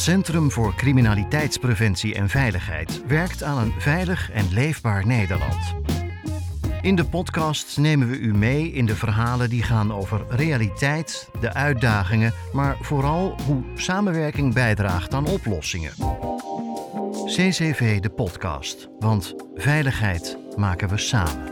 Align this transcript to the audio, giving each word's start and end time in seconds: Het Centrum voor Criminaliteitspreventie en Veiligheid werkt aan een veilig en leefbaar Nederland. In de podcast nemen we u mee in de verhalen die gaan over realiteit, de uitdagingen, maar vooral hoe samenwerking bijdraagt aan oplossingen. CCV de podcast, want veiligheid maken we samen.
Het 0.00 0.08
Centrum 0.08 0.50
voor 0.50 0.74
Criminaliteitspreventie 0.74 2.14
en 2.14 2.28
Veiligheid 2.28 3.06
werkt 3.06 3.42
aan 3.42 3.58
een 3.58 3.72
veilig 3.78 4.30
en 4.30 4.52
leefbaar 4.52 5.06
Nederland. 5.06 5.74
In 6.80 6.94
de 6.94 7.04
podcast 7.04 7.78
nemen 7.78 8.08
we 8.08 8.18
u 8.18 8.34
mee 8.34 8.72
in 8.72 8.86
de 8.86 8.96
verhalen 8.96 9.50
die 9.50 9.62
gaan 9.62 9.92
over 9.92 10.26
realiteit, 10.28 11.28
de 11.40 11.52
uitdagingen, 11.52 12.34
maar 12.52 12.76
vooral 12.80 13.36
hoe 13.46 13.62
samenwerking 13.74 14.54
bijdraagt 14.54 15.14
aan 15.14 15.26
oplossingen. 15.26 15.92
CCV 17.24 18.00
de 18.00 18.10
podcast, 18.10 18.88
want 18.98 19.34
veiligheid 19.54 20.38
maken 20.56 20.88
we 20.88 20.98
samen. 20.98 21.49